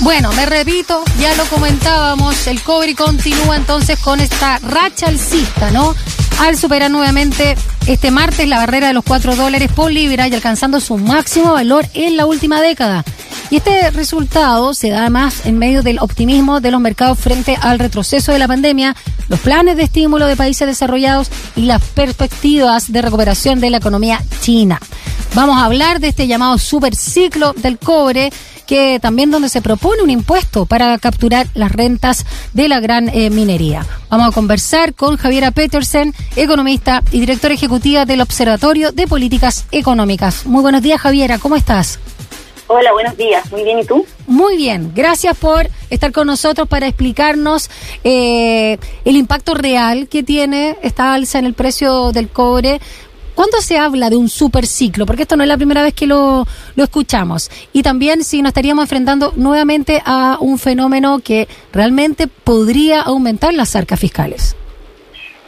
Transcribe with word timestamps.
Bueno, 0.00 0.32
me 0.32 0.46
repito, 0.46 1.04
ya 1.18 1.34
lo 1.34 1.44
comentábamos, 1.44 2.46
el 2.46 2.62
cobre 2.62 2.94
continúa 2.94 3.56
entonces 3.56 3.98
con 3.98 4.18
esta 4.18 4.58
racha 4.60 5.08
alcista, 5.08 5.70
¿no? 5.70 5.94
Al 6.38 6.56
superar 6.56 6.90
nuevamente 6.90 7.54
este 7.86 8.10
martes 8.10 8.48
la 8.48 8.56
barrera 8.56 8.88
de 8.88 8.94
los 8.94 9.04
4 9.04 9.36
dólares 9.36 9.70
por 9.70 9.92
libra 9.92 10.26
y 10.26 10.32
alcanzando 10.32 10.80
su 10.80 10.96
máximo 10.96 11.52
valor 11.52 11.86
en 11.92 12.16
la 12.16 12.24
última 12.24 12.62
década. 12.62 13.04
Y 13.50 13.56
este 13.56 13.90
resultado 13.90 14.72
se 14.72 14.88
da 14.88 15.00
además 15.00 15.44
en 15.44 15.58
medio 15.58 15.82
del 15.82 15.98
optimismo 15.98 16.60
de 16.60 16.70
los 16.70 16.80
mercados 16.80 17.18
frente 17.18 17.58
al 17.60 17.78
retroceso 17.78 18.32
de 18.32 18.38
la 18.38 18.48
pandemia, 18.48 18.96
los 19.28 19.40
planes 19.40 19.76
de 19.76 19.82
estímulo 19.82 20.26
de 20.26 20.36
países 20.36 20.66
desarrollados 20.66 21.28
y 21.56 21.62
las 21.62 21.82
perspectivas 21.82 22.90
de 22.90 23.02
recuperación 23.02 23.60
de 23.60 23.68
la 23.68 23.76
economía 23.76 24.22
china. 24.40 24.80
Vamos 25.34 25.58
a 25.58 25.64
hablar 25.64 26.00
de 26.00 26.08
este 26.08 26.26
llamado 26.26 26.56
superciclo 26.58 27.52
del 27.52 27.78
cobre 27.78 28.32
que 28.70 29.00
también 29.00 29.32
donde 29.32 29.48
se 29.48 29.62
propone 29.62 30.00
un 30.00 30.10
impuesto 30.10 30.64
para 30.64 30.96
capturar 30.98 31.48
las 31.54 31.72
rentas 31.72 32.24
de 32.52 32.68
la 32.68 32.78
gran 32.78 33.08
eh, 33.08 33.28
minería. 33.28 33.84
Vamos 34.08 34.28
a 34.28 34.32
conversar 34.32 34.94
con 34.94 35.16
Javiera 35.16 35.50
Petersen, 35.50 36.14
economista 36.36 37.02
y 37.10 37.18
directora 37.18 37.52
ejecutiva 37.52 38.04
del 38.04 38.20
Observatorio 38.20 38.92
de 38.92 39.08
Políticas 39.08 39.66
Económicas. 39.72 40.46
Muy 40.46 40.62
buenos 40.62 40.82
días, 40.82 41.00
Javiera, 41.00 41.38
¿cómo 41.38 41.56
estás? 41.56 41.98
Hola, 42.68 42.92
buenos 42.92 43.16
días. 43.16 43.50
Muy 43.50 43.64
bien, 43.64 43.80
¿y 43.80 43.84
tú? 43.84 44.06
Muy 44.28 44.56
bien. 44.56 44.92
Gracias 44.94 45.36
por 45.36 45.68
estar 45.90 46.12
con 46.12 46.28
nosotros 46.28 46.68
para 46.68 46.86
explicarnos 46.86 47.68
eh, 48.04 48.78
el 49.04 49.16
impacto 49.16 49.54
real 49.54 50.06
que 50.06 50.22
tiene 50.22 50.76
esta 50.80 51.12
alza 51.12 51.40
en 51.40 51.46
el 51.46 51.54
precio 51.54 52.12
del 52.12 52.28
cobre 52.28 52.80
¿Cuándo 53.40 53.62
se 53.62 53.78
habla 53.78 54.10
de 54.10 54.18
un 54.18 54.28
superciclo? 54.28 55.06
Porque 55.06 55.22
esto 55.22 55.34
no 55.34 55.42
es 55.42 55.48
la 55.48 55.56
primera 55.56 55.82
vez 55.82 55.94
que 55.94 56.06
lo, 56.06 56.44
lo 56.76 56.84
escuchamos. 56.84 57.50
Y 57.72 57.82
también 57.82 58.22
si 58.22 58.42
nos 58.42 58.50
estaríamos 58.50 58.84
enfrentando 58.84 59.32
nuevamente 59.34 60.02
a 60.04 60.36
un 60.40 60.58
fenómeno 60.58 61.20
que 61.24 61.48
realmente 61.72 62.26
podría 62.26 63.00
aumentar 63.00 63.54
las 63.54 63.74
arcas 63.76 63.98
fiscales. 63.98 64.54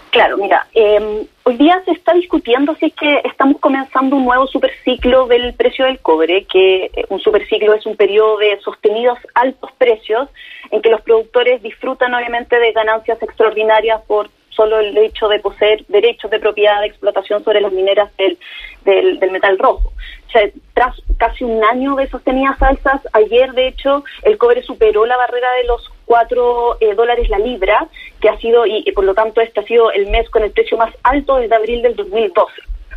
Claro, 0.08 0.38
mira, 0.38 0.66
eh, 0.72 1.26
hoy 1.42 1.56
día 1.58 1.82
se 1.84 1.90
está 1.90 2.14
discutiendo 2.14 2.74
si 2.76 2.86
es 2.86 2.94
que 2.94 3.20
estamos 3.24 3.60
comenzando 3.60 4.16
un 4.16 4.24
nuevo 4.24 4.46
superciclo 4.46 5.26
del 5.26 5.52
precio 5.52 5.84
del 5.84 5.98
cobre, 6.00 6.46
que 6.50 6.86
eh, 6.86 7.04
un 7.10 7.20
superciclo 7.20 7.74
es 7.74 7.84
un 7.84 7.96
periodo 7.96 8.38
de 8.38 8.58
sostenidos 8.62 9.18
altos 9.34 9.70
precios 9.76 10.30
en 10.70 10.80
que 10.80 10.88
los 10.88 11.02
productores 11.02 11.62
disfrutan 11.62 12.14
obviamente 12.14 12.58
de 12.58 12.72
ganancias 12.72 13.22
extraordinarias 13.22 14.00
por 14.06 14.30
solo 14.54 14.78
el 14.78 14.96
hecho 14.98 15.28
de 15.28 15.40
poseer 15.40 15.84
derechos 15.88 16.30
de 16.30 16.40
propiedad 16.40 16.80
de 16.80 16.88
explotación 16.88 17.42
sobre 17.44 17.60
las 17.60 17.72
mineras 17.72 18.10
del, 18.16 18.38
del, 18.84 19.30
metal 19.30 19.58
rojo. 19.58 19.92
O 20.26 20.30
sea, 20.30 20.48
tras 20.74 20.96
casi 21.18 21.44
un 21.44 21.62
año 21.64 21.94
de 21.96 22.08
sostenidas 22.08 22.60
alzas, 22.62 23.00
ayer 23.12 23.52
de 23.52 23.68
hecho 23.68 24.04
el 24.22 24.38
cobre 24.38 24.62
superó 24.62 25.06
la 25.06 25.16
barrera 25.16 25.52
de 25.52 25.64
los 25.64 25.90
4 26.06 26.78
eh, 26.80 26.94
dólares 26.94 27.28
la 27.28 27.38
libra, 27.38 27.86
que 28.20 28.28
ha 28.28 28.38
sido, 28.38 28.66
y, 28.66 28.82
y, 28.86 28.92
por 28.92 29.04
lo 29.04 29.14
tanto 29.14 29.40
este 29.40 29.60
ha 29.60 29.64
sido 29.64 29.90
el 29.92 30.08
mes 30.08 30.28
con 30.30 30.42
el 30.42 30.50
precio 30.50 30.76
más 30.76 30.94
alto 31.02 31.36
desde 31.36 31.54
abril 31.54 31.82
del 31.82 31.96
2012. 31.96 32.52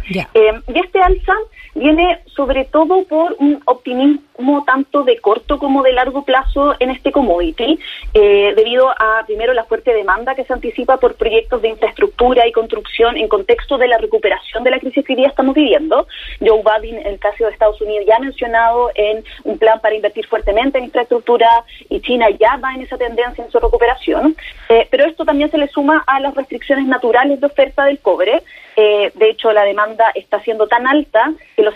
Eh, 0.09 0.61
y 0.73 0.79
este 0.79 1.01
alza 1.01 1.33
viene 1.73 2.19
sobre 2.27 2.65
todo 2.65 3.03
por 3.03 3.35
un 3.39 3.61
optimismo 3.65 4.63
tanto 4.65 5.03
de 5.03 5.19
corto 5.19 5.59
como 5.59 5.83
de 5.83 5.93
largo 5.93 6.23
plazo 6.23 6.75
en 6.79 6.89
este 6.89 7.11
commodity, 7.11 7.79
eh, 8.13 8.53
debido 8.55 8.89
a, 8.89 9.23
primero, 9.25 9.53
la 9.53 9.65
fuerte 9.65 9.93
demanda 9.93 10.35
que 10.35 10.45
se 10.45 10.53
anticipa 10.53 10.97
por 10.97 11.15
proyectos 11.15 11.61
de 11.61 11.69
infraestructura 11.69 12.47
y 12.47 12.51
construcción 12.51 13.17
en 13.17 13.27
contexto 13.27 13.77
de 13.77 13.87
la 13.87 13.97
recuperación 13.97 14.63
de 14.63 14.71
la 14.71 14.79
crisis 14.79 15.05
que 15.05 15.13
hoy 15.13 15.17
día 15.17 15.27
estamos 15.27 15.53
viviendo. 15.55 16.07
Joe 16.39 16.61
Biden, 16.63 16.99
en 16.99 17.07
el 17.07 17.19
caso 17.19 17.45
de 17.45 17.51
Estados 17.51 17.81
Unidos, 17.81 18.05
ya 18.07 18.17
ha 18.17 18.19
mencionado 18.19 18.91
en 18.95 19.23
un 19.43 19.57
plan 19.57 19.79
para 19.81 19.95
invertir 19.95 20.25
fuertemente 20.27 20.77
en 20.77 20.85
infraestructura 20.85 21.49
y 21.89 21.99
China 21.99 22.29
ya 22.29 22.57
va 22.57 22.73
en 22.73 22.81
esa 22.81 22.97
tendencia 22.97 23.43
en 23.43 23.51
su 23.51 23.59
recuperación. 23.59 24.35
Eh, 24.69 24.87
pero 24.89 25.05
esto 25.05 25.25
también 25.25 25.51
se 25.51 25.57
le 25.57 25.67
suma 25.67 26.03
a 26.07 26.19
las 26.19 26.35
restricciones 26.35 26.87
naturales 26.87 27.39
de 27.39 27.47
oferta 27.47 27.85
del 27.85 27.99
cobre. 27.99 28.41
Eh, 28.75 29.11
de 29.13 29.29
hecho, 29.29 29.51
la 29.53 29.63
demanda 29.63 30.11
está 30.15 30.39
siendo 30.41 30.67
tan 30.67 30.85
alta 30.87 31.33
que 31.55 31.63
los, 31.63 31.75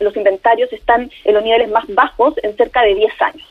los 0.00 0.16
inventarios 0.16 0.72
están 0.72 1.10
en 1.24 1.34
los 1.34 1.42
niveles 1.42 1.68
más 1.70 1.84
bajos 1.88 2.34
en 2.42 2.56
cerca 2.56 2.82
de 2.82 2.94
10 2.94 3.22
años. 3.22 3.48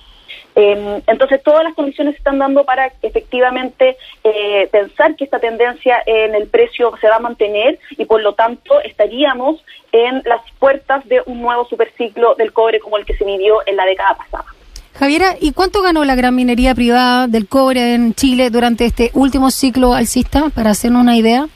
Em, 0.56 1.02
entonces, 1.06 1.44
todas 1.44 1.64
las 1.64 1.76
condiciones 1.76 2.16
se 2.16 2.18
están 2.18 2.40
dando 2.40 2.66
para 2.66 2.92
efectivamente 3.04 3.96
eh, 4.24 4.68
pensar 4.72 5.16
que 5.16 5.26
esta 5.26 5.38
tendencia 5.38 6.02
en 6.08 6.34
el 6.34 6.48
precio 6.48 6.92
se 7.00 7.08
va 7.08 7.18
a 7.18 7.20
mantener 7.20 7.78
y, 7.92 8.06
por 8.06 8.24
lo 8.24 8.34
tanto, 8.34 8.82
estaríamos 8.82 9.64
en 9.92 10.24
las 10.26 10.42
puertas 10.58 11.08
de 11.08 11.22
un 11.28 11.44
nuevo 11.44 11.66
superciclo 11.66 12.34
del 12.34 12.54
cobre 12.54 12.80
como 12.80 12.98
el 12.98 13.06
que 13.06 13.16
se 13.16 13.24
vivió 13.24 13.60
en 13.68 13.76
la 13.76 13.86
década 13.86 14.16
pasada. 14.16 14.46
Javiera, 14.96 15.36
¿y 15.40 15.52
cuánto 15.52 15.84
ganó 15.84 16.04
la 16.06 16.16
gran 16.16 16.34
minería 16.34 16.74
privada 16.74 17.28
del 17.28 17.48
cobre 17.48 17.94
en 17.94 18.16
Chile 18.16 18.50
durante 18.50 18.86
este 18.86 19.12
último 19.14 19.52
ciclo 19.52 19.94
alcista, 19.94 20.50
para 20.56 20.72
hacernos 20.72 21.04
una 21.04 21.16
idea? 21.16 21.48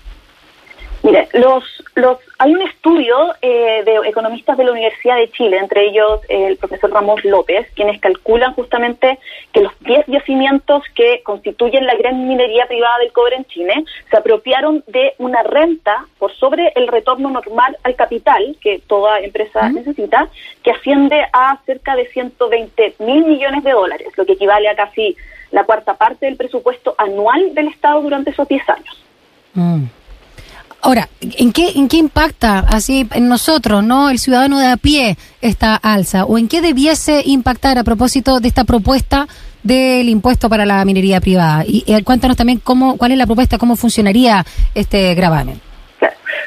Mire, 1.03 1.29
los, 1.33 1.63
los, 1.95 2.19
hay 2.37 2.53
un 2.53 2.61
estudio 2.61 3.33
eh, 3.41 3.81
de 3.83 4.07
economistas 4.07 4.55
de 4.55 4.65
la 4.65 4.71
Universidad 4.71 5.15
de 5.15 5.31
Chile, 5.31 5.57
entre 5.57 5.87
ellos 5.87 6.19
el 6.29 6.57
profesor 6.57 6.91
Ramos 6.91 7.25
López, 7.25 7.67
quienes 7.75 7.99
calculan 7.99 8.53
justamente 8.53 9.17
que 9.51 9.61
los 9.61 9.73
10 9.79 10.05
yacimientos 10.07 10.83
que 10.93 11.23
constituyen 11.23 11.87
la 11.87 11.95
gran 11.95 12.27
minería 12.27 12.67
privada 12.67 12.99
del 12.99 13.11
cobre 13.11 13.37
en 13.37 13.45
Chile 13.45 13.83
se 14.11 14.17
apropiaron 14.17 14.83
de 14.87 15.15
una 15.17 15.41
renta 15.41 16.05
por 16.19 16.31
sobre 16.35 16.71
el 16.75 16.87
retorno 16.87 17.31
normal 17.31 17.77
al 17.81 17.95
capital 17.95 18.55
que 18.61 18.79
toda 18.85 19.19
empresa 19.21 19.69
necesita, 19.69 20.29
que 20.61 20.69
asciende 20.69 21.25
a 21.33 21.57
cerca 21.65 21.95
de 21.95 22.05
120 22.09 22.95
mil 22.99 23.25
millones 23.25 23.63
de 23.63 23.71
dólares, 23.71 24.09
lo 24.17 24.25
que 24.25 24.33
equivale 24.33 24.69
a 24.69 24.75
casi 24.75 25.15
la 25.49 25.63
cuarta 25.63 25.95
parte 25.95 26.27
del 26.27 26.37
presupuesto 26.37 26.93
anual 26.97 27.55
del 27.55 27.69
Estado 27.69 28.01
durante 28.01 28.29
esos 28.29 28.47
10 28.47 28.69
años. 28.69 29.03
Mm. 29.55 29.85
Ahora, 30.83 31.09
¿en 31.21 31.53
qué, 31.53 31.69
¿en 31.75 31.87
qué 31.87 31.97
impacta 31.97 32.59
así 32.59 33.07
en 33.13 33.29
nosotros, 33.29 33.83
no 33.83 34.09
el 34.09 34.17
ciudadano 34.17 34.59
de 34.59 34.67
a 34.67 34.77
pie, 34.77 35.15
esta 35.39 35.75
alza? 35.75 36.25
¿O 36.25 36.39
en 36.39 36.47
qué 36.47 36.61
debiese 36.61 37.21
impactar 37.25 37.77
a 37.77 37.83
propósito 37.83 38.39
de 38.39 38.47
esta 38.47 38.63
propuesta 38.63 39.27
del 39.61 40.09
impuesto 40.09 40.49
para 40.49 40.65
la 40.65 40.83
minería 40.83 41.21
privada? 41.21 41.63
Y, 41.67 41.83
cuéntanos 42.03 42.35
también 42.35 42.59
cómo, 42.59 42.97
cuál 42.97 43.11
es 43.11 43.19
la 43.19 43.27
propuesta, 43.27 43.59
cómo 43.59 43.75
funcionaría 43.75 44.43
este 44.73 45.13
gravamen. 45.13 45.61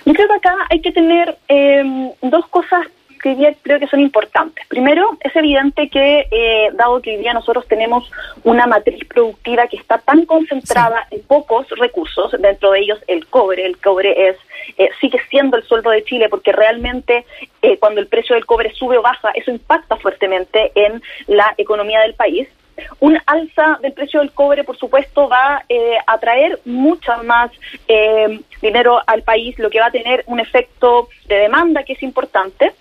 Yo 0.05 0.13
creo 0.13 0.29
que 0.29 0.35
acá 0.35 0.55
hay 0.69 0.81
que 0.81 0.91
tener 0.91 1.39
eh, 1.49 2.13
dos 2.23 2.47
cosas 2.49 2.81
que 3.25 3.31
hoy 3.31 3.37
día 3.37 3.55
creo 3.63 3.81
que 3.81 3.87
son 3.87 4.01
importantes. 4.01 4.67
Primero, 4.69 5.17
es 5.21 5.35
evidente 5.35 5.89
que, 5.89 6.29
eh, 6.31 6.69
dado 6.75 7.01
que 7.01 7.13
hoy 7.13 7.17
día 7.17 7.33
nosotros 7.33 7.67
tenemos 7.67 8.13
una 8.43 8.67
matriz 8.67 9.03
productiva 9.09 9.67
que 9.67 9.79
está 9.79 9.97
tan 9.97 10.27
concentrada 10.27 11.07
en 11.11 11.23
pocos 11.23 11.67
recursos, 11.71 12.33
dentro 12.39 12.73
de 12.73 12.81
ellos 12.81 12.99
el 13.07 13.27
cobre, 13.27 13.65
el 13.65 13.79
cobre 13.79 14.29
es 14.29 14.37
eh, 14.77 14.91
sigue 15.01 15.19
siendo 15.31 15.57
el 15.57 15.63
sueldo 15.63 15.89
de 15.89 16.05
Chile 16.05 16.29
porque 16.29 16.53
realmente 16.53 17.25
eh, 17.63 17.79
cuando 17.79 18.01
el 18.01 18.09
precio 18.09 18.35
del 18.35 18.45
cobre 18.45 18.75
sube 18.75 18.99
o 18.99 19.03
baja, 19.03 19.31
eso 19.31 19.51
impacta 19.51 19.97
fuertemente 19.97 20.73
en 20.75 21.03
la 21.27 21.55
economía 21.57 22.01
del 22.01 22.13
país. 22.13 22.47
Un 23.01 23.19
alza 23.27 23.79
del 23.83 23.93
precio 23.93 24.21
del 24.21 24.33
cobre, 24.33 24.65
por 24.65 24.77
supuesto, 24.77 25.29
va 25.29 25.65
eh, 25.69 25.97
a 26.07 26.19
traer 26.19 26.61
mucha 26.65 27.19
más 27.19 27.51
eh, 27.87 28.41
dinero 28.61 29.01
al 29.07 29.23
país, 29.23 29.59
lo 29.59 29.71
que 29.71 29.81
va 29.81 29.87
a 29.87 29.91
tener 29.91 30.25
un 30.27 30.41
efecto 30.41 31.09
de 31.27 31.37
demanda 31.37 31.85
que 31.85 31.93
es 31.95 32.03
importante. 32.03 32.73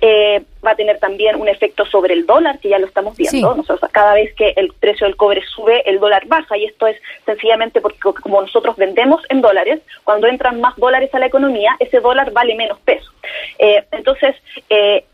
Eh, 0.00 0.42
va 0.64 0.72
a 0.72 0.74
tener 0.76 0.98
también 0.98 1.36
un 1.36 1.48
efecto 1.48 1.84
sobre 1.86 2.14
el 2.14 2.26
dólar, 2.26 2.58
que 2.58 2.68
ya 2.68 2.78
lo 2.78 2.86
estamos 2.86 3.16
viendo. 3.16 3.54
Nosotros, 3.54 3.90
cada 3.92 4.14
vez 4.14 4.34
que 4.34 4.54
el 4.56 4.72
precio 4.78 5.06
del 5.06 5.16
cobre 5.16 5.42
sube, 5.46 5.88
el 5.88 6.00
dólar 6.00 6.26
baja, 6.26 6.56
y 6.56 6.64
esto 6.64 6.86
es 6.86 6.96
sencillamente 7.24 7.80
porque 7.80 7.98
como 7.98 8.40
nosotros 8.40 8.76
vendemos 8.76 9.22
en 9.28 9.40
dólares, 9.40 9.80
cuando 10.04 10.26
entran 10.26 10.60
más 10.60 10.74
dólares 10.76 11.14
a 11.14 11.18
la 11.18 11.26
economía, 11.26 11.76
ese 11.78 12.00
dólar 12.00 12.32
vale 12.32 12.54
menos 12.54 12.78
peso. 12.80 13.10
entonces, 13.58 14.36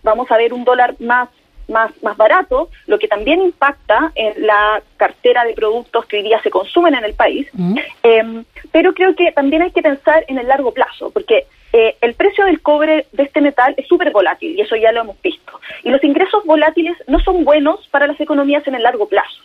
vamos 0.02 0.30
a 0.30 0.36
ver 0.36 0.52
un 0.52 0.64
dólar 0.64 0.94
más 0.98 1.28
más, 1.68 1.90
más 2.02 2.16
barato, 2.16 2.68
lo 2.86 2.98
que 2.98 3.08
también 3.08 3.40
impacta 3.42 4.12
en 4.14 4.46
la 4.46 4.82
cartera 4.96 5.44
de 5.44 5.54
productos 5.54 6.06
que 6.06 6.18
hoy 6.18 6.22
día 6.22 6.40
se 6.42 6.50
consumen 6.50 6.94
en 6.94 7.04
el 7.04 7.14
país. 7.14 7.48
Mm. 7.52 7.78
Em, 8.02 8.44
pero 8.72 8.92
creo 8.94 9.14
que 9.14 9.32
también 9.32 9.62
hay 9.62 9.70
que 9.70 9.82
pensar 9.82 10.24
en 10.28 10.38
el 10.38 10.48
largo 10.48 10.72
plazo, 10.72 11.10
porque 11.10 11.46
eh, 11.72 11.96
el 12.00 12.14
precio 12.14 12.44
del 12.44 12.60
cobre 12.60 13.06
de 13.12 13.24
este 13.24 13.40
metal 13.40 13.74
es 13.76 13.88
súper 13.88 14.12
volátil 14.12 14.56
y 14.56 14.60
eso 14.60 14.76
ya 14.76 14.92
lo 14.92 15.00
hemos 15.00 15.20
visto. 15.20 15.60
Y 15.82 15.90
los 15.90 16.02
ingresos 16.04 16.44
volátiles 16.44 16.96
no 17.08 17.18
son 17.20 17.44
buenos 17.44 17.88
para 17.88 18.06
las 18.06 18.20
economías 18.20 18.66
en 18.66 18.76
el 18.76 18.82
largo 18.82 19.08
plazo. 19.08 19.42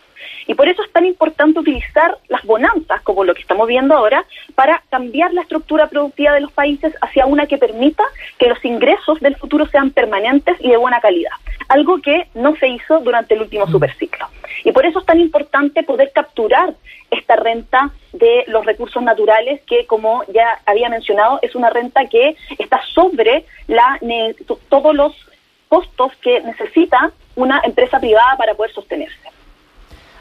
Y 0.47 0.55
por 0.55 0.67
eso 0.67 0.83
es 0.83 0.91
tan 0.91 1.05
importante 1.05 1.59
utilizar 1.59 2.17
las 2.27 2.43
bonanzas, 2.43 3.01
como 3.01 3.23
lo 3.23 3.33
que 3.33 3.41
estamos 3.41 3.67
viendo 3.67 3.95
ahora, 3.95 4.25
para 4.55 4.81
cambiar 4.89 5.33
la 5.33 5.41
estructura 5.41 5.87
productiva 5.87 6.33
de 6.33 6.41
los 6.41 6.51
países 6.51 6.93
hacia 7.01 7.25
una 7.25 7.45
que 7.45 7.57
permita 7.57 8.03
que 8.37 8.47
los 8.47 8.63
ingresos 8.65 9.19
del 9.19 9.35
futuro 9.35 9.67
sean 9.67 9.91
permanentes 9.91 10.57
y 10.59 10.69
de 10.69 10.77
buena 10.77 10.99
calidad. 10.99 11.31
Algo 11.67 12.01
que 12.01 12.27
no 12.33 12.55
se 12.55 12.67
hizo 12.67 12.99
durante 12.99 13.35
el 13.35 13.41
último 13.41 13.65
mm. 13.65 13.71
superciclo. 13.71 14.27
Y 14.63 14.71
por 14.71 14.85
eso 14.85 14.99
es 14.99 15.05
tan 15.05 15.19
importante 15.19 15.83
poder 15.83 16.11
capturar 16.13 16.73
esta 17.11 17.35
renta 17.35 17.91
de 18.13 18.43
los 18.47 18.65
recursos 18.65 19.01
naturales 19.01 19.61
que, 19.67 19.85
como 19.85 20.23
ya 20.33 20.59
había 20.65 20.89
mencionado, 20.89 21.39
es 21.41 21.55
una 21.55 21.69
renta 21.69 22.05
que 22.07 22.35
está 22.57 22.81
sobre 22.93 23.45
la, 23.67 23.99
todos 24.69 24.95
los 24.95 25.13
costos 25.67 26.11
que 26.21 26.41
necesita 26.41 27.11
una 27.35 27.61
empresa 27.63 27.99
privada 27.99 28.35
para 28.37 28.55
poder 28.55 28.73
sostenerse. 28.73 29.28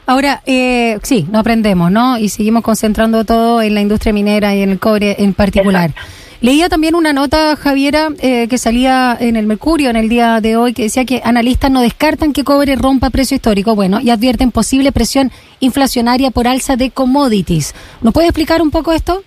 Ahora, 0.09 0.41
eh, 0.47 0.97
sí, 1.03 1.27
no 1.31 1.37
aprendemos, 1.37 1.91
¿no? 1.91 2.17
Y 2.17 2.29
seguimos 2.29 2.63
concentrando 2.63 3.25
todo 3.25 3.61
en 3.61 3.75
la 3.75 3.81
industria 3.81 4.11
minera 4.11 4.55
y 4.55 4.63
en 4.63 4.71
el 4.71 4.79
cobre 4.79 5.17
en 5.19 5.35
particular. 5.35 5.91
Leía 6.41 6.67
también 6.67 6.95
una 6.95 7.13
nota, 7.13 7.55
Javiera, 7.55 8.07
eh, 8.19 8.47
que 8.47 8.57
salía 8.57 9.15
en 9.19 9.35
el 9.35 9.45
Mercurio 9.45 9.91
en 9.91 9.95
el 9.95 10.09
día 10.09 10.41
de 10.41 10.57
hoy, 10.57 10.73
que 10.73 10.81
decía 10.81 11.05
que 11.05 11.21
analistas 11.23 11.69
no 11.69 11.81
descartan 11.81 12.33
que 12.33 12.43
cobre 12.43 12.75
rompa 12.75 13.11
precio 13.11 13.35
histórico, 13.35 13.75
bueno, 13.75 13.99
y 14.01 14.09
advierten 14.09 14.49
posible 14.49 14.91
presión 14.91 15.31
inflacionaria 15.59 16.31
por 16.31 16.47
alza 16.47 16.75
de 16.75 16.89
commodities. 16.89 17.75
¿Nos 18.01 18.11
puede 18.11 18.29
explicar 18.29 18.63
un 18.63 18.71
poco 18.71 18.93
esto? 18.93 19.21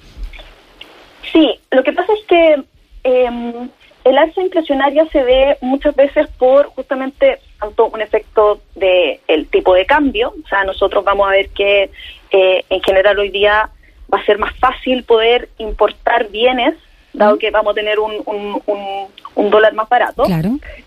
Sí, 1.33 1.49
lo 1.71 1.85
que 1.85 1.93
pasa 1.93 2.13
es 2.13 2.27
que 2.27 2.65
em, 3.05 3.69
el 4.03 4.19
alza 4.19 4.43
inflacionaria 4.43 5.07
se 5.13 5.23
ve 5.23 5.59
muchas 5.61 5.95
veces 5.95 6.27
por 6.39 6.67
justamente 6.75 7.39
tanto 7.63 7.87
un 7.87 8.01
efecto 8.01 8.61
de 8.75 9.21
el 9.29 9.47
tipo 9.47 9.75
de 9.75 9.87
cambio, 9.87 10.35
o 10.45 10.49
sea, 10.49 10.65
nosotros 10.65 11.05
vamos 11.05 11.29
a 11.29 11.31
ver 11.31 11.49
que 11.51 11.91
eh, 12.31 12.65
en 12.69 12.83
general 12.83 13.19
hoy 13.19 13.31
día 13.31 13.71
va 14.13 14.19
a 14.19 14.25
ser 14.25 14.39
más 14.39 14.55
fácil 14.59 15.05
poder 15.05 15.49
importar 15.59 16.29
bienes 16.29 16.75
dado 17.13 17.39
que 17.39 17.51
vamos 17.51 17.73
a 17.73 17.75
tener 17.75 17.99
un, 17.99 18.23
un, 18.27 19.51
dólar 19.51 19.75
más 19.75 19.89
barato. 19.89 20.25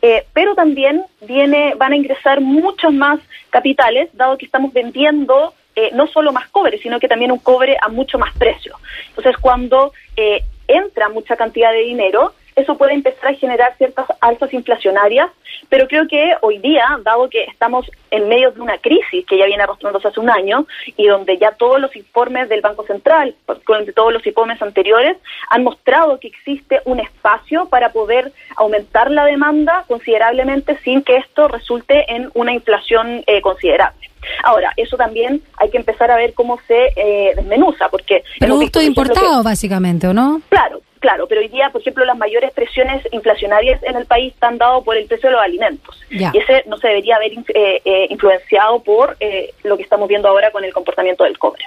Eh, 0.02 0.26
pero 0.34 0.56
también 0.56 1.04
viene, 1.22 1.76
van 1.76 1.94
a 1.94 1.96
ingresar 1.96 2.42
muchos 2.42 2.92
más 2.92 3.20
capitales, 3.52 4.10
dado 4.14 4.38
que 4.38 4.46
estamos 4.46 4.74
vendiendo 4.74 5.54
eh, 5.76 5.92
no 5.94 6.08
solo 6.08 6.34
más 6.34 6.50
cobre, 6.50 6.80
sino 6.80 7.00
que 7.00 7.08
también 7.08 7.32
un 7.32 7.40
cobre 7.40 7.78
a 7.80 7.90
mucho 7.90 8.18
más 8.18 8.36
precio. 8.38 8.76
Entonces, 9.10 9.38
cuando 9.38 9.94
eh, 10.16 10.42
entra 10.68 11.10
mucha 11.10 11.36
cantidad 11.36 11.72
de 11.72 11.82
dinero, 11.82 12.34
eso 12.56 12.78
puede 12.78 12.94
empezar 12.94 13.32
a 13.32 13.38
generar 13.38 13.76
ciertas 13.78 14.08
alzas 14.22 14.54
inflacionarias, 14.54 15.30
pero 15.70 15.88
creo 15.88 16.08
que 16.08 16.34
hoy 16.42 16.60
día, 16.60 17.00
dado 17.04 17.30
que 17.30 17.44
estamos 17.44 17.90
en 18.12 18.28
medio 18.28 18.52
de 18.52 18.62
una 18.62 18.78
crisis 18.78 19.26
que 19.26 19.38
ya 19.38 19.46
viene 19.46 19.64
arrastrándose 19.64 20.08
hace 20.08 20.20
un 20.20 20.30
año 20.30 20.66
y 20.96 21.08
donde 21.08 21.38
ya 21.38 21.52
todos 21.52 21.82
los 21.82 21.96
informes 21.96 22.48
del 22.50 22.62
Banco 22.62 22.86
Central, 22.86 23.36
particularmente 23.46 23.94
todos 23.94 24.14
los 24.14 24.26
informes 24.26 24.62
anteriores, 24.62 25.18
han 25.50 25.64
mostrado 25.64 26.20
que 26.20 26.28
existe 26.28 26.82
un 26.86 27.00
espacio 27.00 27.68
para 27.68 27.92
poder 27.92 28.32
aumentar 28.56 29.12
la 29.12 29.26
demanda 29.26 29.84
considerablemente 29.88 30.78
sin 30.78 31.04
que 31.04 31.18
esto 31.18 31.48
resulte 31.48 32.06
en 32.14 32.30
una 32.34 32.54
inflación 32.54 33.24
eh, 33.28 33.42
considerable. 33.42 34.10
Ahora, 34.44 34.74
eso 34.78 34.98
también 34.98 35.42
hay 35.58 35.70
que 35.70 35.78
empezar 35.78 36.12
a 36.12 36.18
ver 36.18 36.34
cómo 36.34 36.60
se 36.68 36.94
eh, 36.96 37.34
desmenuza, 37.36 37.90
porque... 37.90 38.24
Producto 38.40 38.82
importado, 38.82 39.44
básicamente, 39.44 40.08
¿o 40.08 40.14
no? 40.14 40.42
Claro, 40.50 40.82
claro, 41.06 41.28
pero 41.28 41.42
hoy 41.42 41.50
día, 41.50 41.70
por 41.72 41.82
ejemplo, 41.82 42.04
las 42.04 42.18
mayores 42.18 42.52
presiones 42.52 43.08
inflacionarias 43.12 43.82
en 43.84 43.96
el 43.96 44.08
país 44.08 44.34
están 44.34 44.58
dadas 44.58 44.84
por 44.84 44.98
el 44.98 45.06
precio 45.06 45.30
de 45.30 45.36
los 45.36 45.44
alimentos. 45.44 45.96
Y 46.10 46.24
ese 46.36 46.64
no 46.68 46.78
se 46.78 46.88
debería 46.88 47.18
haber 47.18 47.32
eh, 47.34 47.82
eh, 47.86 48.08
influenciado 48.10 48.80
por 48.80 49.16
eh, 49.20 49.54
lo 49.64 49.78
que 49.78 49.84
estamos 49.84 50.08
viendo 50.08 50.28
ahora 50.28 50.50
con 50.50 50.64
el 50.64 50.74
comportamiento 50.74 51.24
del 51.24 51.38
cobre. 51.38 51.64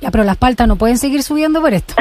Ya, 0.00 0.10
pero 0.10 0.24
las 0.24 0.38
paltas 0.38 0.66
no 0.66 0.76
pueden 0.76 0.96
seguir 0.96 1.22
subiendo 1.22 1.60
por 1.60 1.74
esto. 1.74 1.94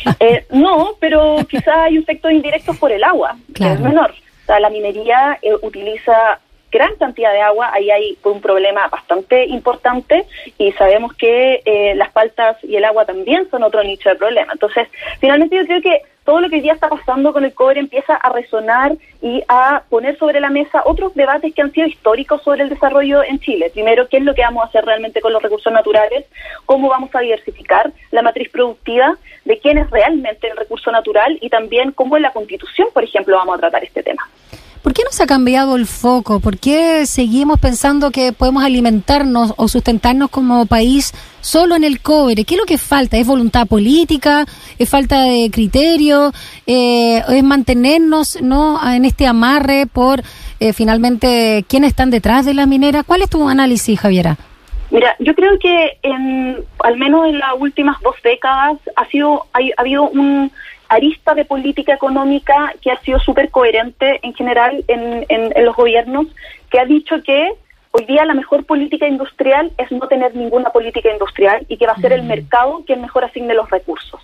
no, 0.50 0.94
pero 0.98 1.36
quizá 1.48 1.84
hay 1.84 1.98
efectos 1.98 2.32
indirectos 2.32 2.76
por 2.78 2.90
el 2.90 3.04
agua, 3.04 3.36
que 3.54 3.72
es 3.72 3.78
menor. 3.78 4.10
O 4.10 4.46
sea, 4.46 4.58
la 4.58 4.70
minería 4.70 5.38
utiliza 5.62 6.40
gran 6.74 6.96
cantidad 6.96 7.32
de 7.32 7.40
agua, 7.40 7.70
ahí 7.72 7.88
hay 7.88 8.18
un 8.24 8.40
problema 8.40 8.88
bastante 8.88 9.46
importante 9.46 10.26
y 10.58 10.72
sabemos 10.72 11.14
que 11.14 11.62
eh, 11.64 11.94
las 11.94 12.12
faltas 12.12 12.56
y 12.64 12.74
el 12.74 12.84
agua 12.84 13.04
también 13.04 13.48
son 13.48 13.62
otro 13.62 13.84
nicho 13.84 14.08
de 14.08 14.16
problema. 14.16 14.52
Entonces, 14.52 14.88
finalmente 15.20 15.56
yo 15.56 15.64
creo 15.66 15.80
que 15.80 16.02
todo 16.24 16.40
lo 16.40 16.48
que 16.48 16.56
hoy 16.56 16.62
día 16.62 16.72
está 16.72 16.88
pasando 16.88 17.32
con 17.32 17.44
el 17.44 17.54
cobre 17.54 17.78
empieza 17.78 18.16
a 18.16 18.32
resonar 18.32 18.96
y 19.22 19.44
a 19.46 19.84
poner 19.88 20.18
sobre 20.18 20.40
la 20.40 20.50
mesa 20.50 20.82
otros 20.84 21.14
debates 21.14 21.54
que 21.54 21.62
han 21.62 21.70
sido 21.70 21.86
históricos 21.86 22.42
sobre 22.42 22.64
el 22.64 22.70
desarrollo 22.70 23.22
en 23.22 23.38
Chile. 23.38 23.70
Primero, 23.72 24.08
¿qué 24.08 24.16
es 24.16 24.24
lo 24.24 24.34
que 24.34 24.42
vamos 24.42 24.64
a 24.64 24.66
hacer 24.66 24.84
realmente 24.84 25.20
con 25.20 25.32
los 25.32 25.42
recursos 25.42 25.72
naturales? 25.72 26.24
¿Cómo 26.66 26.88
vamos 26.88 27.10
a 27.14 27.20
diversificar 27.20 27.92
la 28.10 28.22
matriz 28.22 28.48
productiva? 28.50 29.16
¿De 29.44 29.58
quién 29.58 29.78
es 29.78 29.88
realmente 29.90 30.48
el 30.48 30.56
recurso 30.56 30.90
natural? 30.90 31.38
Y 31.40 31.50
también, 31.50 31.92
¿cómo 31.92 32.16
en 32.16 32.22
la 32.22 32.32
Constitución, 32.32 32.88
por 32.92 33.04
ejemplo, 33.04 33.36
vamos 33.36 33.56
a 33.56 33.60
tratar 33.60 33.84
este 33.84 34.02
tema? 34.02 34.28
¿Por 34.84 34.92
qué 34.92 35.00
no 35.02 35.12
se 35.12 35.22
ha 35.22 35.26
cambiado 35.26 35.76
el 35.76 35.86
foco? 35.86 36.40
¿Por 36.40 36.58
qué 36.58 37.06
seguimos 37.06 37.58
pensando 37.58 38.10
que 38.10 38.34
podemos 38.34 38.62
alimentarnos 38.62 39.54
o 39.56 39.66
sustentarnos 39.66 40.28
como 40.28 40.66
país 40.66 41.14
solo 41.40 41.74
en 41.74 41.84
el 41.84 42.02
cobre? 42.02 42.44
¿Qué 42.44 42.54
es 42.54 42.60
lo 42.60 42.66
que 42.66 42.76
falta? 42.76 43.16
¿Es 43.16 43.26
voluntad 43.26 43.66
política? 43.66 44.44
¿Es 44.78 44.90
falta 44.90 45.22
de 45.22 45.48
criterio? 45.50 46.32
Eh, 46.66 47.22
¿Es 47.26 47.42
mantenernos 47.42 48.42
no 48.42 48.78
en 48.86 49.06
este 49.06 49.26
amarre 49.26 49.86
por 49.86 50.22
eh, 50.60 50.74
finalmente 50.74 51.64
quiénes 51.66 51.92
están 51.92 52.10
detrás 52.10 52.44
de 52.44 52.52
la 52.52 52.66
minera? 52.66 53.04
¿Cuál 53.04 53.22
es 53.22 53.30
tu 53.30 53.48
análisis, 53.48 53.98
Javiera? 53.98 54.36
Mira, 54.90 55.16
yo 55.18 55.34
creo 55.34 55.58
que 55.60 55.96
en, 56.02 56.58
al 56.80 56.98
menos 56.98 57.26
en 57.26 57.38
las 57.38 57.54
últimas 57.58 57.98
dos 58.02 58.16
décadas 58.22 58.76
ha 58.96 59.06
sido 59.06 59.46
ha 59.54 59.80
habido 59.80 60.10
un 60.10 60.52
arista 60.88 61.34
de 61.34 61.44
política 61.44 61.94
económica 61.94 62.74
que 62.80 62.90
ha 62.90 63.00
sido 63.00 63.18
súper 63.18 63.50
coherente 63.50 64.20
en 64.22 64.34
general 64.34 64.84
en, 64.88 65.24
en, 65.28 65.64
los 65.64 65.76
gobiernos, 65.76 66.26
que 66.70 66.78
ha 66.78 66.84
dicho 66.84 67.22
que 67.22 67.52
hoy 67.92 68.04
día 68.06 68.24
la 68.24 68.34
mejor 68.34 68.64
política 68.64 69.06
industrial 69.06 69.72
es 69.78 69.90
no 69.92 70.06
tener 70.08 70.34
ninguna 70.34 70.70
política 70.70 71.10
industrial 71.12 71.64
y 71.68 71.76
que 71.76 71.86
va 71.86 71.92
a 71.92 72.00
ser 72.00 72.12
el 72.12 72.22
mercado 72.22 72.82
quien 72.86 73.00
mejor 73.00 73.24
asigne 73.24 73.54
los 73.54 73.70
recursos. 73.70 74.20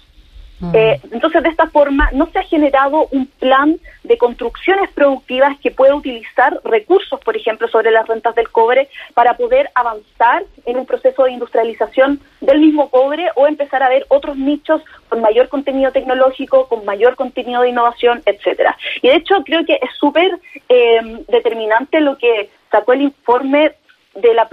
Eh, 0.74 1.00
entonces, 1.10 1.42
de 1.42 1.48
esta 1.48 1.68
forma, 1.68 2.10
no 2.12 2.26
se 2.26 2.38
ha 2.38 2.42
generado 2.42 3.08
un 3.10 3.26
plan 3.26 3.78
de 4.04 4.18
construcciones 4.18 4.90
productivas 4.90 5.58
que 5.60 5.70
pueda 5.70 5.94
utilizar 5.94 6.60
recursos, 6.64 7.18
por 7.20 7.36
ejemplo, 7.36 7.66
sobre 7.68 7.90
las 7.90 8.06
rentas 8.06 8.34
del 8.34 8.50
cobre 8.50 8.88
para 9.14 9.36
poder 9.36 9.70
avanzar 9.74 10.44
en 10.66 10.76
un 10.76 10.86
proceso 10.86 11.24
de 11.24 11.32
industrialización 11.32 12.20
del 12.40 12.60
mismo 12.60 12.90
cobre 12.90 13.28
o 13.36 13.46
empezar 13.46 13.82
a 13.82 13.88
ver 13.88 14.04
otros 14.08 14.36
nichos 14.36 14.82
con 15.08 15.20
mayor 15.20 15.48
contenido 15.48 15.92
tecnológico, 15.92 16.68
con 16.68 16.84
mayor 16.84 17.16
contenido 17.16 17.62
de 17.62 17.70
innovación, 17.70 18.22
etcétera. 18.26 18.76
Y 19.02 19.08
de 19.08 19.16
hecho, 19.16 19.42
creo 19.44 19.64
que 19.64 19.74
es 19.74 19.90
súper 19.98 20.38
eh, 20.68 21.24
determinante 21.28 22.00
lo 22.00 22.18
que 22.18 22.50
sacó 22.70 22.92
el 22.92 23.02
informe 23.02 23.72
de 24.20 24.34
la 24.34 24.48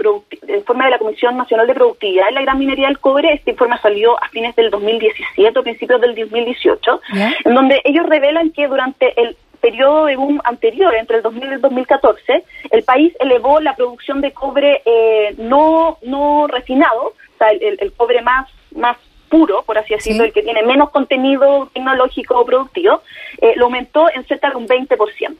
informe 0.48 0.84
de 0.84 0.90
la 0.90 0.98
Comisión 0.98 1.36
Nacional 1.36 1.66
de 1.66 1.74
Productividad 1.74 2.28
en 2.28 2.34
la 2.34 2.42
Gran 2.42 2.58
Minería 2.58 2.88
del 2.88 2.98
Cobre. 2.98 3.32
Este 3.32 3.52
informe 3.52 3.78
salió 3.78 4.22
a 4.22 4.28
fines 4.28 4.54
del 4.56 4.70
2017 4.70 5.58
o 5.58 5.62
principios 5.62 6.00
del 6.00 6.14
2018, 6.14 7.00
en 7.44 7.54
donde 7.54 7.80
ellos 7.84 8.06
revelan 8.06 8.50
que 8.50 8.66
durante 8.66 9.20
el 9.20 9.36
periodo 9.60 10.06
de 10.06 10.16
boom 10.16 10.40
anterior, 10.44 10.94
entre 10.94 11.16
el 11.16 11.22
2000 11.22 11.44
y 11.44 11.52
el 11.54 11.60
2014, 11.60 12.44
el 12.70 12.82
país 12.84 13.12
elevó 13.20 13.60
la 13.60 13.74
producción 13.74 14.20
de 14.20 14.32
cobre 14.32 14.82
eh, 14.84 15.34
no 15.38 15.98
no 16.02 16.46
refinado, 16.46 17.06
o 17.06 17.38
sea, 17.38 17.50
el, 17.50 17.92
cobre 17.96 18.22
más 18.22 18.48
más 18.74 18.96
puro, 19.28 19.62
por 19.62 19.76
así 19.76 19.94
decirlo, 19.94 20.24
el 20.24 20.32
que 20.32 20.42
tiene 20.42 20.62
menos 20.62 20.90
contenido 20.90 21.68
tecnológico 21.74 22.38
o 22.38 22.46
productivo, 22.46 23.02
eh, 23.40 23.52
lo 23.56 23.66
aumentó 23.66 24.08
en 24.14 24.24
cerca 24.26 24.50
de 24.50 24.56
un 24.56 24.66
20%. 24.66 25.36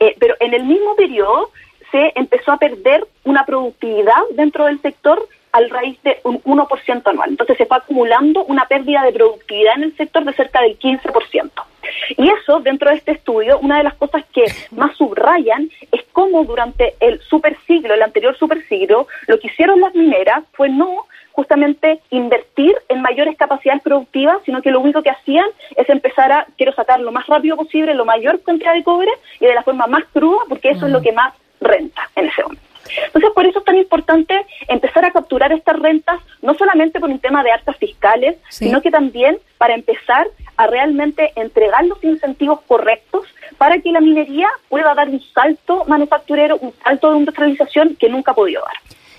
Eh, 0.00 0.14
pero 0.18 0.34
en 0.40 0.52
el 0.52 0.64
mismo 0.64 0.94
periodo, 0.96 1.50
se 1.92 2.12
empezó 2.16 2.50
a 2.50 2.56
perder 2.56 3.06
una 3.22 3.46
productividad 3.46 4.20
dentro 4.34 4.64
del 4.66 4.82
sector 4.82 5.28
al 5.52 5.70
raíz 5.70 6.02
de 6.02 6.18
un 6.24 6.42
1% 6.42 7.02
anual. 7.04 7.30
Entonces 7.30 7.58
se 7.58 7.66
fue 7.66 7.76
acumulando 7.76 8.44
una 8.44 8.66
pérdida 8.66 9.02
de 9.04 9.12
productividad 9.12 9.76
en 9.76 9.84
el 9.84 9.96
sector 9.96 10.24
de 10.24 10.32
cerca 10.32 10.62
del 10.62 10.78
15%. 10.78 11.50
Y 12.16 12.30
eso, 12.30 12.60
dentro 12.60 12.90
de 12.90 12.96
este 12.96 13.12
estudio, 13.12 13.58
una 13.58 13.78
de 13.78 13.84
las 13.84 13.94
cosas 13.94 14.24
que 14.32 14.44
más 14.70 14.96
subrayan 14.96 15.70
es 15.90 16.02
cómo 16.12 16.44
durante 16.44 16.94
el 17.00 17.20
supersiglo, 17.20 17.94
el 17.94 18.02
anterior 18.02 18.36
supersiglo, 18.36 19.06
lo 19.26 19.38
que 19.38 19.48
hicieron 19.48 19.80
las 19.80 19.94
mineras 19.94 20.44
fue 20.52 20.68
no 20.68 21.06
justamente 21.32 22.00
invertir 22.10 22.74
en 22.88 23.02
mayores 23.02 23.36
capacidades 23.36 23.82
productivas, 23.82 24.38
sino 24.44 24.60
que 24.62 24.70
lo 24.70 24.80
único 24.80 25.02
que 25.02 25.10
hacían 25.10 25.46
es 25.76 25.88
empezar 25.88 26.30
a, 26.30 26.46
quiero 26.56 26.72
sacar 26.74 27.00
lo 27.00 27.10
más 27.10 27.26
rápido 27.26 27.56
posible, 27.56 27.94
lo 27.94 28.04
mayor 28.04 28.42
cantidad 28.42 28.74
de 28.74 28.84
cobre 28.84 29.10
y 29.40 29.46
de 29.46 29.54
la 29.54 29.62
forma 29.62 29.86
más 29.86 30.04
cruda, 30.12 30.40
porque 30.48 30.70
eso 30.70 30.86
es 30.86 30.92
lo 30.92 31.00
que 31.00 31.12
más 31.12 31.34
renta 31.62 32.10
en 32.16 32.26
ese 32.26 32.42
momento. 32.42 32.62
Entonces, 33.06 33.30
por 33.34 33.46
eso 33.46 33.58
es 33.60 33.64
tan 33.64 33.76
importante 33.76 34.34
empezar 34.68 35.04
a 35.04 35.12
capturar 35.12 35.52
estas 35.52 35.78
rentas, 35.78 36.20
no 36.42 36.54
solamente 36.54 37.00
por 37.00 37.08
un 37.08 37.18
tema 37.18 37.42
de 37.42 37.50
arcas 37.50 37.76
fiscales, 37.76 38.36
sino 38.50 38.82
que 38.82 38.90
también 38.90 39.38
para 39.58 39.74
empezar 39.74 40.26
a 40.56 40.66
realmente 40.66 41.32
entregar 41.36 41.84
los 41.86 42.02
incentivos 42.04 42.60
correctos 42.66 43.26
para 43.56 43.78
que 43.78 43.92
la 43.92 44.00
minería 44.00 44.48
pueda 44.68 44.94
dar 44.94 45.08
un 45.08 45.22
salto 45.32 45.84
manufacturero, 45.86 46.56
un 46.56 46.74
salto 46.82 47.12
de 47.12 47.18
industrialización 47.18 47.96
que 47.96 48.08
nunca 48.08 48.32
ha 48.32 48.34
podido 48.34 48.62
dar. 48.62 48.74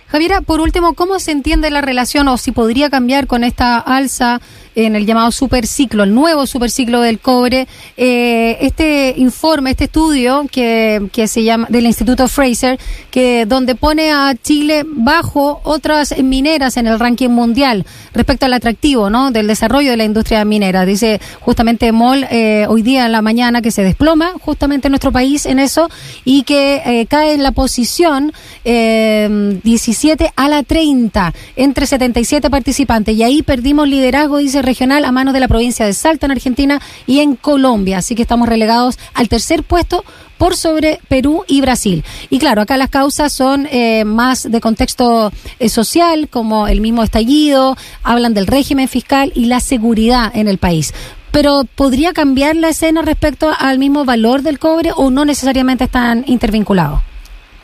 Javiera, 0.08 0.42
por 0.42 0.62
último, 0.62 0.94
¿cómo 0.94 1.18
se 1.18 1.32
entiende 1.32 1.72
la 1.72 1.82
relación 1.82 2.28
o 2.28 2.38
si 2.38 2.52
podría 2.52 2.92
cambiar 2.92 3.26
con 3.26 3.44
esta 3.44 3.80
alza 3.80 4.42
en 4.76 4.96
el 4.96 5.06
llamado 5.06 5.32
superciclo, 5.32 6.04
el 6.04 6.14
nuevo 6.14 6.48
superciclo 6.48 7.02
del 7.02 7.20
cobre? 7.20 7.68
Eh, 7.98 8.58
este 8.62 9.14
informe, 9.18 9.72
este 9.72 9.86
estudio 9.86 10.46
que, 10.52 11.08
que 11.12 11.28
se 11.28 11.44
llama 11.44 11.68
del 11.70 11.86
Instituto 11.86 12.28
Fraser, 12.28 12.80
que 13.12 13.46
donde 13.46 13.76
pone 13.76 14.12
a 14.12 14.34
Chile 14.42 14.84
bajo 14.86 15.62
otras 15.64 16.18
mineras 16.22 16.78
en 16.78 16.88
el 16.88 17.00
ranking 17.00 17.30
mundial 17.30 17.86
respecto 18.14 18.46
al 18.46 18.54
atractivo, 18.54 19.10
¿no? 19.10 19.32
Del 19.32 19.48
desarrollo 19.48 19.92
de 19.92 19.98
la 19.98 20.06
industria 20.06 20.44
minera. 20.46 20.86
Dice 20.86 21.22
justamente 21.42 21.92
Moll 21.92 22.26
eh, 22.30 22.66
hoy 22.70 22.82
día 22.82 23.06
en 23.06 23.12
la 23.12 23.22
mañana 23.22 23.62
que 23.62 23.72
se 23.72 23.84
desploma 23.84 24.34
justamente 24.42 24.90
nuestro 24.90 25.12
país 25.12 25.46
en 25.46 25.60
eso 25.60 25.90
y 26.26 26.44
que 26.44 26.82
eh, 26.86 27.06
cae 27.08 27.34
en 27.34 27.44
la 27.44 27.52
posición 27.52 28.34
eh, 28.66 29.60
17 29.64 29.94
77 29.94 30.34
a 30.36 30.50
la 30.50 30.64
30 30.64 31.34
entre 31.56 31.86
77 31.86 32.50
participantes. 32.50 33.16
Y 33.16 33.24
ahí 33.24 33.44
perdimos 33.44 33.88
liderazgo, 33.88 34.38
dice 34.38 34.62
regional, 34.64 35.06
a 35.06 35.12
manos 35.12 35.34
de 35.34 35.40
la 35.40 35.48
provincia 35.48 35.86
de 35.86 35.94
Salta 35.94 36.26
en 36.26 36.32
Argentina 36.32 36.82
y 37.06 37.20
en 37.20 37.36
Colombia. 37.36 38.00
Así 38.00 38.16
que 38.16 38.24
estamos 38.24 38.50
relegados 38.50 38.98
al 39.14 39.30
tercer 39.30 39.64
puesto 39.64 40.04
por 40.38 40.58
sobre 40.58 41.00
Perú 41.08 41.44
y 41.48 41.62
Brasil. 41.62 42.04
Y 42.30 42.40
claro, 42.40 42.62
acá 42.62 42.76
las 42.78 42.90
causas 42.90 43.32
son 43.32 43.68
eh, 43.72 44.04
más 44.06 44.50
de 44.50 44.60
contexto 44.60 45.32
eh, 45.60 45.70
social, 45.70 46.28
como 46.30 46.68
el 46.68 46.82
mismo 46.82 47.04
estallido, 47.04 47.78
hablan 48.04 48.34
del 48.34 48.48
régimen 48.48 48.88
fiscal 48.88 49.32
y 49.36 49.46
la 49.46 49.60
seguridad 49.60 50.32
en 50.36 50.48
el 50.48 50.58
país. 50.58 50.94
Pero 51.32 51.64
¿podría 51.76 52.14
cambiar 52.14 52.56
la 52.56 52.70
escena 52.70 53.02
respecto 53.02 53.52
al 53.58 53.80
mismo 53.80 54.06
valor 54.06 54.42
del 54.42 54.60
cobre 54.60 54.92
o 54.96 55.10
no 55.10 55.26
necesariamente 55.26 55.86
están 55.86 56.24
intervinculados? 56.28 57.00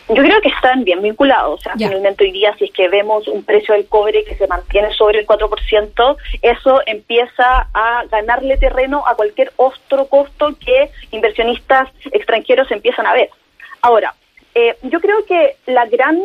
Yo 0.10 0.24
creo 0.24 0.42
que 0.42 0.50
están 0.50 0.84
bien 0.84 1.01
vinculados. 1.04 1.60
O 1.60 1.63
sea, 1.63 1.74
finalmente 1.74 2.24
hoy 2.24 2.32
día, 2.32 2.56
si 2.58 2.66
es 2.66 2.72
que 2.72 2.89
vemos 2.89 3.28
un 3.28 3.44
precio 3.44 3.75
del 3.75 3.88
cobre 3.88 4.24
que 4.24 4.36
se 4.36 4.48
mantiene 4.48 4.92
sobre 4.94 5.20
el 5.20 5.28
4%, 5.28 6.18
eso 6.42 6.82
empieza 6.88 7.68
a 7.74 8.04
ganarle 8.10 8.58
terreno 8.58 9.04
a 9.06 9.16
cualquier 9.16 9.51
otro 9.58 10.08
costo 10.08 10.56
que 10.60 10.89
inversionistas 11.12 11.89
extranjeros 12.12 12.72
empiezan 12.72 13.06
a 13.06 13.13
ver. 13.13 13.30
Ahora, 13.82 14.16
eh, 14.56 14.75
yo 14.84 15.00
creo 15.00 15.24
que 15.25 15.58
la 15.68 15.86
gran 15.86 16.20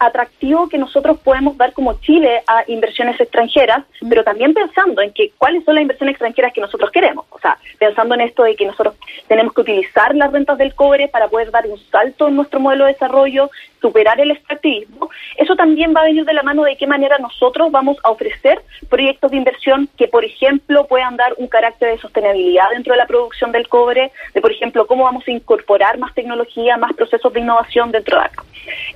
atractivo 0.00 0.68
que 0.68 0.78
nosotros 0.78 1.18
podemos 1.20 1.56
dar 1.58 1.74
como 1.74 2.00
Chile 2.00 2.42
a 2.46 2.64
inversiones 2.66 3.20
extranjeras, 3.20 3.84
pero 4.08 4.24
también 4.24 4.54
pensando 4.54 5.02
en 5.02 5.12
que 5.12 5.30
cuáles 5.36 5.62
son 5.64 5.74
las 5.74 5.82
inversiones 5.82 6.14
extranjeras 6.14 6.54
que 6.54 6.62
nosotros 6.62 6.90
queremos. 6.90 7.26
O 7.28 7.38
sea, 7.38 7.58
pensando 7.78 8.14
en 8.14 8.22
esto 8.22 8.42
de 8.42 8.56
que 8.56 8.64
nosotros 8.64 8.94
tenemos 9.28 9.52
que 9.52 9.60
utilizar 9.60 10.14
las 10.14 10.32
rentas 10.32 10.56
del 10.56 10.74
cobre 10.74 11.08
para 11.08 11.28
poder 11.28 11.50
dar 11.50 11.66
un 11.66 11.78
salto 11.90 12.28
en 12.28 12.36
nuestro 12.36 12.60
modelo 12.60 12.86
de 12.86 12.94
desarrollo, 12.94 13.50
superar 13.80 14.18
el 14.20 14.30
extractivismo. 14.30 15.10
Eso 15.36 15.54
también 15.54 15.94
va 15.94 16.00
a 16.00 16.04
venir 16.04 16.24
de 16.24 16.32
la 16.32 16.42
mano 16.42 16.64
de 16.64 16.76
qué 16.76 16.86
manera 16.86 17.18
nosotros 17.18 17.70
vamos 17.70 17.98
a 18.02 18.10
ofrecer 18.10 18.62
proyectos 18.88 19.30
de 19.30 19.36
inversión 19.36 19.88
que, 19.98 20.08
por 20.08 20.24
ejemplo, 20.24 20.86
puedan 20.86 21.16
dar 21.16 21.34
un 21.36 21.46
carácter 21.46 21.90
de 21.90 21.98
sostenibilidad 21.98 22.70
dentro 22.70 22.94
de 22.94 22.98
la 22.98 23.06
producción 23.06 23.52
del 23.52 23.68
cobre, 23.68 24.12
de, 24.32 24.40
por 24.40 24.50
ejemplo, 24.50 24.86
cómo 24.86 25.04
vamos 25.04 25.28
a 25.28 25.30
incorporar 25.30 25.98
más 25.98 26.14
tecnología, 26.14 26.78
más 26.78 26.94
procesos 26.94 27.32
de 27.34 27.40
innovación 27.40 27.92
dentro 27.92 28.18
de 28.18 28.24
ACO. 28.24 28.44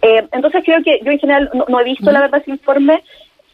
Eh, 0.06 0.28
entonces 0.32 0.62
creo 0.66 0.82
que 0.82 1.00
yo 1.02 1.11
en 1.12 1.18
general 1.18 1.50
no, 1.66 1.80
he 1.80 1.84
visto 1.84 2.11
la 2.12 2.20
verdad 2.20 2.42
ese 2.42 2.50
informe. 2.50 3.02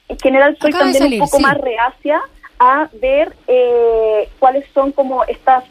En 0.09 0.19
general 0.19 0.57
soy 0.61 0.73
también 0.73 1.04
un 1.04 1.19
poco 1.21 1.38
más 1.38 1.57
reacia 1.59 2.21
a 2.59 2.88
ver 3.00 3.33
eh, 3.47 4.28
cuáles 4.40 4.66
son 4.75 4.90
como 4.90 5.23
estas 5.25 5.62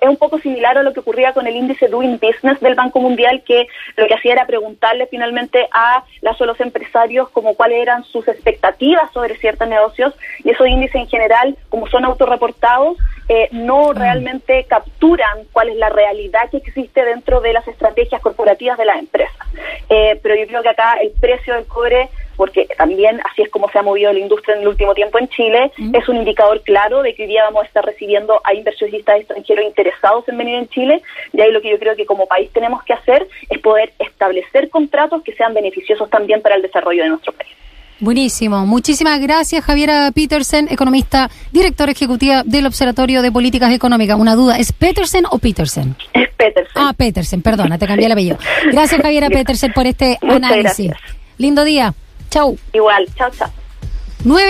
es 0.00 0.08
un 0.08 0.16
poco 0.16 0.38
similar 0.38 0.76
a 0.78 0.82
lo 0.82 0.92
que 0.92 1.00
ocurría 1.00 1.32
con 1.32 1.46
el 1.46 1.56
índice 1.56 1.88
Doing 1.88 2.18
Business 2.18 2.60
del 2.60 2.74
Banco 2.74 3.00
Mundial, 3.00 3.42
que 3.46 3.66
lo 3.96 4.06
que 4.06 4.14
hacía 4.14 4.32
era 4.32 4.46
preguntarle 4.46 5.06
finalmente 5.06 5.68
a, 5.72 6.04
los 6.22 6.60
empresarios 6.60 7.28
como 7.30 7.54
cuáles 7.54 7.80
eran 7.82 8.04
sus 8.04 8.28
expectativas 8.28 9.10
sobre 9.12 9.36
ciertos 9.36 9.68
negocios, 9.68 10.14
y 10.44 10.50
esos 10.50 10.66
índices 10.68 10.96
en 10.96 11.08
general, 11.08 11.56
como 11.68 11.88
son 11.88 12.04
autorreportados, 12.04 12.96
eh, 13.28 13.48
no 13.52 13.90
mm. 13.90 13.96
realmente 13.96 14.64
capturan 14.68 15.44
cuál 15.52 15.70
es 15.70 15.76
la 15.76 15.88
realidad 15.88 16.50
que 16.50 16.58
existe 16.58 17.04
dentro 17.04 17.40
de 17.40 17.52
las 17.52 17.66
estrategias 17.66 18.20
corporativas 18.20 18.78
de 18.78 18.84
las 18.84 18.98
empresas. 18.98 19.46
Eh, 19.88 20.18
pero 20.22 20.34
yo 20.36 20.46
creo 20.46 20.62
que 20.62 20.68
acá 20.68 20.94
el 21.00 21.10
precio 21.12 21.54
del 21.54 21.66
cobre 21.66 22.08
porque 22.36 22.68
también 22.76 23.20
así 23.30 23.42
es 23.42 23.50
como 23.50 23.68
se 23.70 23.78
ha 23.78 23.82
movido 23.82 24.12
la 24.12 24.18
industria 24.18 24.54
en 24.54 24.62
el 24.62 24.68
último 24.68 24.94
tiempo 24.94 25.18
en 25.18 25.28
Chile, 25.28 25.72
es 25.92 26.08
un 26.08 26.16
indicador 26.16 26.62
claro 26.62 27.02
de 27.02 27.14
que 27.14 27.22
hoy 27.22 27.28
día 27.28 27.44
vamos 27.44 27.64
a 27.64 27.66
estar 27.66 27.84
recibiendo 27.84 28.40
a 28.44 28.54
inversionistas 28.54 29.20
extranjeros 29.20 29.64
interesados 29.64 30.28
en 30.28 30.38
venir 30.38 30.56
en 30.56 30.68
Chile, 30.68 31.02
y 31.32 31.40
ahí 31.40 31.50
lo 31.50 31.60
que 31.60 31.70
yo 31.70 31.78
creo 31.78 31.96
que 31.96 32.06
como 32.06 32.26
país 32.26 32.50
tenemos 32.52 32.82
que 32.84 32.92
hacer 32.92 33.26
es 33.48 33.58
poder 33.60 33.92
establecer 33.98 34.70
contratos 34.70 35.22
que 35.22 35.34
sean 35.34 35.54
beneficiosos 35.54 36.08
también 36.10 36.42
para 36.42 36.56
el 36.56 36.62
desarrollo 36.62 37.02
de 37.02 37.08
nuestro 37.08 37.32
país. 37.32 37.56
Buenísimo. 37.98 38.66
Muchísimas 38.66 39.20
gracias, 39.20 39.64
Javiera 39.64 40.10
Petersen, 40.14 40.68
economista, 40.70 41.30
directora 41.50 41.92
ejecutiva 41.92 42.42
del 42.44 42.66
Observatorio 42.66 43.22
de 43.22 43.32
Políticas 43.32 43.72
Económicas. 43.72 44.18
Una 44.18 44.34
duda, 44.34 44.58
¿es 44.58 44.72
Petersen 44.72 45.24
o 45.30 45.38
Petersen? 45.38 45.96
Es 46.12 46.28
Petersen. 46.36 46.72
Ah, 46.74 46.92
Petersen, 46.94 47.40
perdona, 47.40 47.78
te 47.78 47.86
cambié 47.86 48.06
el 48.06 48.12
apellido. 48.12 48.38
Gracias, 48.72 49.00
Javiera 49.00 49.30
Petersen, 49.30 49.72
por 49.72 49.86
este 49.86 50.18
análisis. 50.20 50.92
Lindo 51.38 51.64
día. 51.64 51.94
Chau. 52.30 52.56
Igual, 52.72 53.06
chao, 53.16 53.30
chao. 53.38 53.48